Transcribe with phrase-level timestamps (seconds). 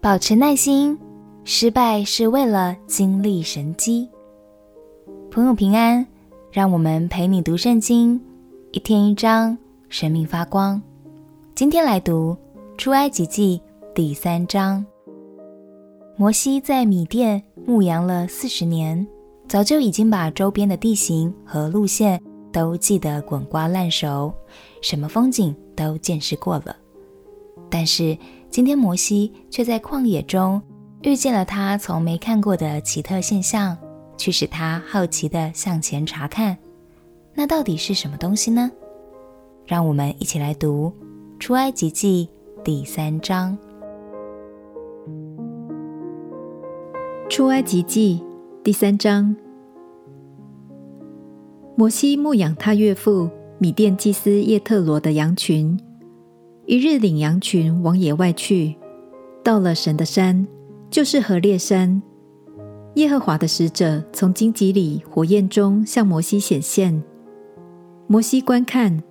[0.00, 0.96] 保持耐心，
[1.42, 4.08] 失败是为了经历神迹。
[5.28, 6.06] 朋友平安，
[6.52, 8.20] 让我们陪你读圣经，
[8.70, 9.58] 一天一章，
[9.88, 10.80] 生命发光。
[11.56, 12.36] 今天来读
[12.76, 13.60] 出埃及记
[13.92, 14.86] 第三章。
[16.16, 19.04] 摩西在米甸牧羊了四十年，
[19.48, 22.22] 早就已经把周边的地形和路线
[22.52, 24.32] 都记得滚瓜烂熟，
[24.80, 26.76] 什么风景都见识过了。
[27.68, 28.16] 但是
[28.50, 30.60] 今天摩西却在旷野中
[31.02, 33.76] 遇见了他从没看过的奇特现象，
[34.16, 36.56] 驱使他好奇地向前查看。
[37.34, 38.70] 那到底是什么东西呢？
[39.64, 40.92] 让我们一起来读
[41.38, 42.28] 《出埃及记》
[42.64, 43.56] 第三章。
[47.30, 48.20] 《出埃及记》
[48.64, 49.36] 第三章，
[51.76, 55.78] 摩西牧养他岳父米甸祭司叶特罗的羊群。
[56.68, 58.76] 一日领羊群往野外去，
[59.42, 60.46] 到了神的山，
[60.90, 62.02] 就是何烈山。
[62.96, 67.02] 耶和华的使者从荆棘里火焰中向摩西显现。
[68.06, 69.02] 摩西观看，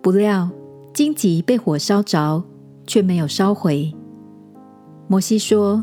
[0.00, 0.48] 不料
[0.94, 2.44] 荆棘被火烧着，
[2.86, 3.92] 却没有烧毁。
[5.08, 5.82] 摩西说：“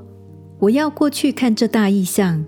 [0.60, 2.46] 我要过去看这大异象，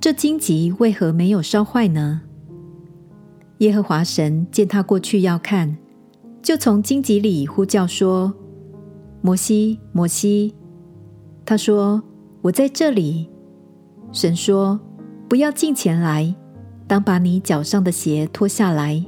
[0.00, 2.22] 这荆棘为何没有烧坏呢？”
[3.60, 5.76] 耶和华神见他过去要看。
[6.46, 8.32] 就从荆棘里呼叫说
[9.20, 10.54] ：“摩西，摩西！”
[11.44, 12.00] 他说
[12.40, 13.28] ：“我在这里。”
[14.14, 14.78] 神说
[15.28, 16.32] ：“不要近前来，
[16.86, 19.04] 当把你脚上的鞋脱下来，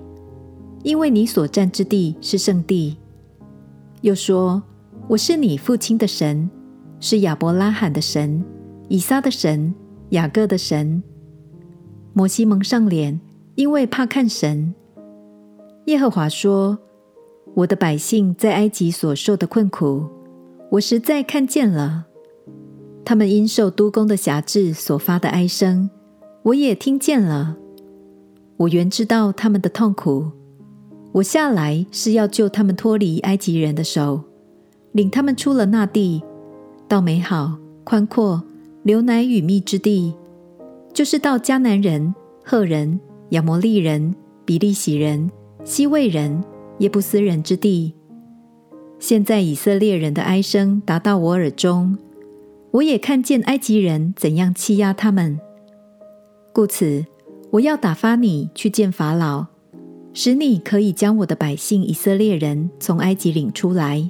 [0.83, 2.97] 因为你所站之地是圣地。”
[4.03, 4.61] 又说
[5.07, 6.51] ：“我是你父亲的神，
[6.99, 8.45] 是亚伯拉罕的神，
[8.89, 9.73] 以撒的神，
[10.09, 11.01] 雅各的神。”
[12.15, 13.21] 摩西蒙上脸，
[13.55, 14.75] 因为怕看神。
[15.87, 16.77] 耶和华说。
[17.59, 20.07] 我的百姓在埃及所受的困苦，
[20.71, 22.05] 我实在看见了；
[23.05, 25.91] 他们因受督工的辖制所发的哀声，
[26.45, 27.57] 我也听见了。
[28.59, 30.31] 我原知道他们的痛苦，
[31.11, 34.23] 我下来是要救他们脱离埃及人的手，
[34.93, 36.23] 领他们出了那地，
[36.87, 38.41] 到美好、宽阔、
[38.85, 40.15] 流奶与蜜之地，
[40.95, 42.15] 就是到迦南人、
[42.45, 44.15] 赫人、亚摩利人、
[44.45, 45.29] 比利洗人、
[45.65, 46.41] 西魏人。
[46.79, 47.93] 耶布斯人之地，
[49.01, 51.99] 现在以色列人的哀声达到我耳中，
[52.71, 55.41] 我也看见埃及人怎样欺压他们。
[56.53, 57.05] 故此，
[57.51, 59.47] 我要打发你去见法老，
[60.15, 64.09] 使你可以将我的百姓以色列人从埃及领出来。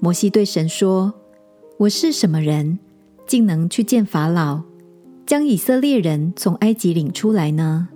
[0.00, 1.14] 摩西对神说
[1.78, 2.80] ：“我是什么人，
[3.24, 4.62] 竟能去见法老，
[5.24, 7.88] 将以色列人从埃及领出来呢？”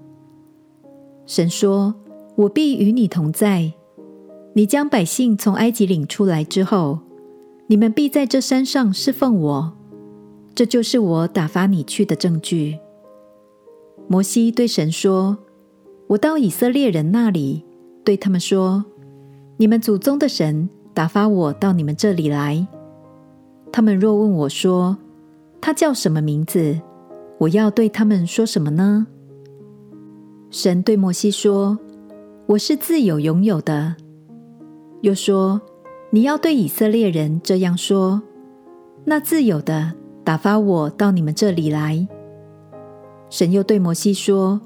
[1.27, 1.97] 神说。
[2.41, 3.71] 我必与你同在。
[4.55, 6.99] 你将百姓从埃及领出来之后，
[7.67, 9.73] 你们必在这山上侍奉我。
[10.55, 12.79] 这就是我打发你去的证据。
[14.09, 15.37] 摩西对神说
[16.09, 17.63] ：“我到以色列人那里，
[18.05, 18.83] 对他们说：
[19.59, 22.67] 你们祖宗的神打发我到你们这里来。
[23.71, 24.97] 他们若问我说：
[25.61, 26.81] 他叫什么名字？
[27.37, 29.07] 我要对他们说什么呢？”
[30.51, 31.79] 神对摩西说。
[32.51, 33.95] 我是自有拥有的。
[35.03, 35.63] 又说
[36.11, 38.21] ：“你要对以色列人这样说：
[39.05, 39.93] 那自有的
[40.25, 42.09] 打发我到你们这里来。”
[43.31, 44.61] 神又对摩西说：“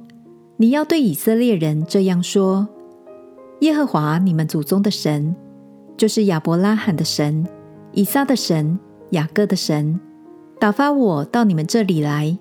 [0.56, 2.66] 你要对以色列人这样说：
[3.60, 5.36] 耶和华你们祖宗的神，
[5.94, 7.46] 就是亚伯拉罕的神、
[7.92, 8.78] 以撒的神、
[9.10, 10.00] 雅各的神，
[10.58, 12.38] 打发我到你们这里来。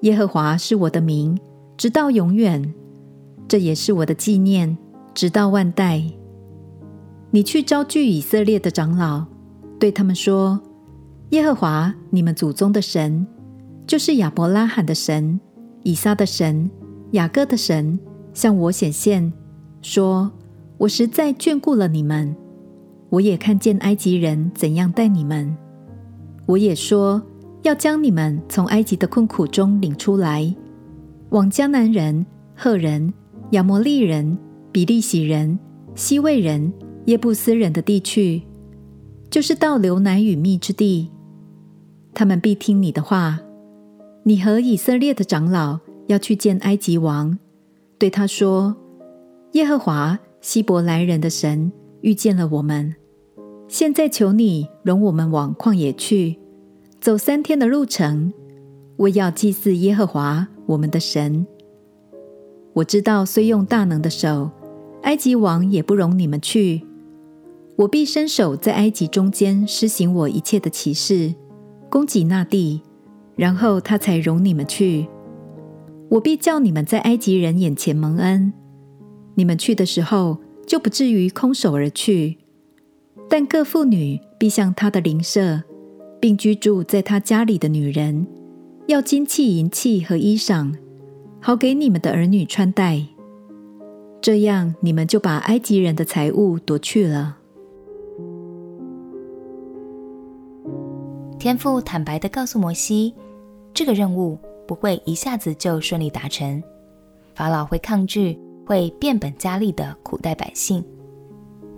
[0.00, 1.38] 耶和华是我的名，
[1.76, 2.72] 直到永远。”
[3.50, 4.78] 这也是我的纪念，
[5.12, 6.00] 直到万代。
[7.32, 9.24] 你去招聚以色列的长老，
[9.76, 10.60] 对他们说：
[11.30, 13.26] 耶和华你们祖宗的神，
[13.88, 15.40] 就是亚伯拉罕的神、
[15.82, 16.70] 以撒的神、
[17.10, 17.98] 雅各的神，
[18.32, 19.32] 向我显现，
[19.82, 20.30] 说：
[20.78, 22.36] 我实在眷顾了你们，
[23.08, 25.56] 我也看见埃及人怎样待你们，
[26.46, 27.20] 我也说
[27.62, 30.54] 要将你们从埃及的困苦中领出来，
[31.30, 32.24] 往迦南人、
[32.54, 33.12] 赫人。
[33.50, 34.38] 亚摩利人、
[34.70, 35.58] 比利洗人、
[35.94, 36.72] 西魏人、
[37.06, 38.40] 耶布斯人的地区，
[39.28, 41.10] 就是到流奶与蜜之地。
[42.14, 43.40] 他们必听你的话。
[44.22, 47.36] 你和以色列的长老要去见埃及王，
[47.98, 48.76] 对他说：
[49.52, 51.72] 耶和华希伯来人的神
[52.02, 52.94] 遇见了我们，
[53.66, 56.38] 现在求你容我们往旷野去，
[57.00, 58.32] 走三天的路程，
[58.98, 61.46] 为要祭祀耶和华我们的神。
[62.80, 64.50] 我知道，虽用大能的手，
[65.02, 66.82] 埃及王也不容你们去。
[67.76, 71.34] 我必伸手在埃及中间施行我一切的奇事，
[71.90, 72.80] 攻击那地，
[73.36, 75.06] 然后他才容你们去。
[76.08, 78.52] 我必叫你们在埃及人眼前蒙恩，
[79.34, 82.38] 你们去的时候就不至于空手而去。
[83.28, 85.62] 但各妇女必向他的邻舍，
[86.18, 88.26] 并居住在他家里的女人，
[88.86, 90.72] 要金器、银器和衣裳，
[91.40, 93.02] 好给你们的儿女穿戴。
[94.20, 97.38] 这样，你们就把埃及人的财物夺去了。
[101.38, 103.14] 天父坦白的告诉摩西，
[103.72, 106.62] 这个任务不会一下子就顺利达成，
[107.34, 110.84] 法老会抗拒，会变本加厉的苦待百姓，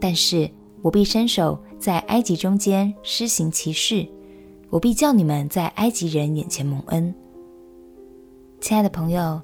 [0.00, 0.50] 但是。
[0.82, 4.04] 我必伸手在埃及中间施行奇事，
[4.68, 7.14] 我必叫你们在埃及人眼前蒙恩。
[8.60, 9.40] 亲爱的朋友，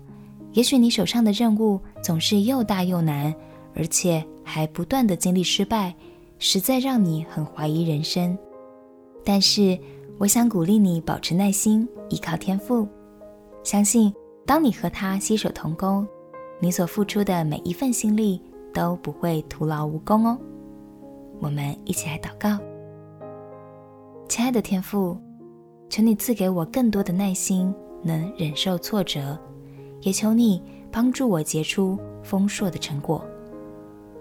[0.59, 3.33] 也许你手上的任务总是又大又难，
[3.77, 5.95] 而且还不断的经历失败，
[6.41, 8.37] 实在让你很怀疑人生。
[9.25, 9.79] 但是，
[10.19, 12.89] 我想鼓励你保持耐心，依靠天赋，
[13.63, 14.13] 相信
[14.45, 16.05] 当你和他携手同工，
[16.59, 18.43] 你所付出的每一份心力
[18.75, 20.37] 都不会徒劳无功哦。
[21.39, 22.59] 我们一起来祷告，
[24.29, 25.17] 亲爱的天赋，
[25.89, 27.73] 求你赐给我更多的耐心，
[28.03, 29.39] 能忍受挫折，
[30.01, 33.25] 也求你帮助我结出丰硕的成果。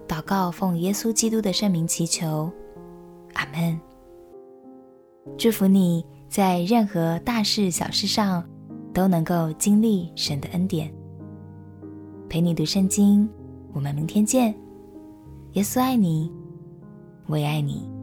[0.06, 2.50] 祷告奉耶稣基督的圣名祈求，
[3.34, 3.78] 阿门。
[5.36, 8.42] 祝福你在任何大事小事上
[8.94, 10.92] 都能够经历神的恩典。
[12.28, 13.28] 陪你读圣经，
[13.72, 14.54] 我们明天见。
[15.52, 16.32] 耶稣爱你。
[17.26, 17.97] 我也爱你。